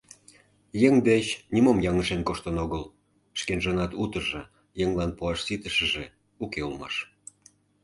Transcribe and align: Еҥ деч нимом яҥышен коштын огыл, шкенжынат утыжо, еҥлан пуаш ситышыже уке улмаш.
Еҥ 0.87 0.93
деч 1.09 1.25
нимом 1.53 1.77
яҥышен 1.89 2.21
коштын 2.27 2.55
огыл, 2.63 2.83
шкенжынат 3.39 3.91
утыжо, 4.03 4.41
еҥлан 4.83 5.11
пуаш 5.17 5.39
ситышыже 5.47 6.05
уке 6.43 6.59
улмаш. 6.67 6.95